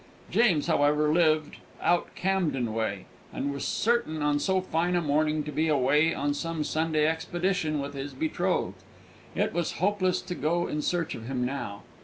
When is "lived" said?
1.13-1.57